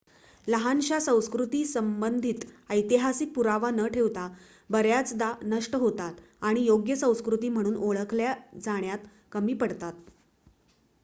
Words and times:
लहानशा 0.47 0.97
संस्कृती 0.99 1.59
संबंधित 1.65 2.45
ऐतिहासिक 2.69 3.33
पुरावा 3.35 3.69
न 3.71 3.87
ठेवता 3.89 4.27
बऱ्याचदा 4.69 5.31
नष्ट 5.43 5.75
होतात 5.75 6.21
आणि 6.41 6.65
योग्य 6.65 6.95
संस्कृती 6.95 7.49
म्हणून 7.49 7.75
ओळखल्या 7.83 8.33
जाण्यात 8.63 9.07
कमी 9.31 9.53
पडतात 9.55 9.93